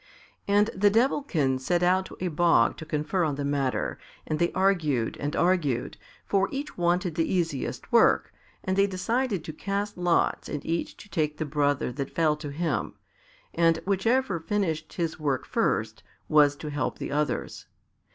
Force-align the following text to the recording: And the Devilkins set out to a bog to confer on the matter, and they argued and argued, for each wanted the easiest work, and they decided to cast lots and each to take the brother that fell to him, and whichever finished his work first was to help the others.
And 0.47 0.71
the 0.73 0.89
Devilkins 0.89 1.63
set 1.63 1.83
out 1.83 2.07
to 2.07 2.17
a 2.19 2.29
bog 2.29 2.75
to 2.77 2.87
confer 2.87 3.23
on 3.23 3.35
the 3.35 3.45
matter, 3.45 3.99
and 4.25 4.39
they 4.39 4.51
argued 4.53 5.15
and 5.17 5.35
argued, 5.35 5.95
for 6.25 6.49
each 6.51 6.75
wanted 6.75 7.13
the 7.13 7.31
easiest 7.31 7.91
work, 7.91 8.33
and 8.63 8.75
they 8.75 8.87
decided 8.87 9.43
to 9.43 9.53
cast 9.53 9.99
lots 9.99 10.49
and 10.49 10.65
each 10.65 10.97
to 10.97 11.07
take 11.11 11.37
the 11.37 11.45
brother 11.45 11.91
that 11.91 12.15
fell 12.15 12.35
to 12.37 12.49
him, 12.49 12.95
and 13.53 13.77
whichever 13.85 14.39
finished 14.39 14.93
his 14.93 15.19
work 15.19 15.45
first 15.45 16.01
was 16.27 16.55
to 16.55 16.71
help 16.71 16.97
the 16.97 17.11
others. 17.11 17.67